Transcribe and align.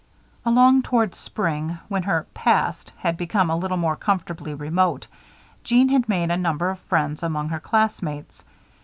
Along 0.47 0.81
toward 0.81 1.13
spring, 1.13 1.77
when 1.87 2.01
her 2.01 2.25
"past" 2.33 2.91
had 2.97 3.17
become 3.17 3.51
a 3.51 3.55
little 3.55 3.77
more 3.77 3.95
comfortably 3.95 4.55
remote, 4.55 5.05
Jeanne 5.63 5.89
had 5.89 6.09
made 6.09 6.31
a 6.31 6.37
number 6.37 6.71
of 6.71 6.79
friends 6.79 7.21
among 7.21 7.49
her 7.49 7.59
classmates. 7.59 8.43